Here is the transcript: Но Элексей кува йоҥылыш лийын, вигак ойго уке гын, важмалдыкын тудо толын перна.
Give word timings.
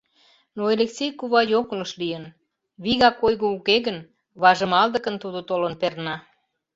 Но 0.55 0.61
Элексей 0.75 1.11
кува 1.19 1.41
йоҥылыш 1.53 1.91
лийын, 2.01 2.25
вигак 2.83 3.17
ойго 3.27 3.47
уке 3.57 3.77
гын, 3.85 3.97
важмалдыкын 4.41 5.15
тудо 5.23 5.39
толын 5.49 5.73
перна. 5.81 6.15